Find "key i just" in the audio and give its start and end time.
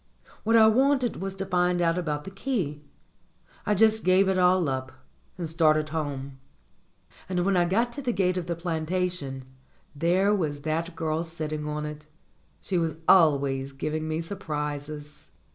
2.31-4.03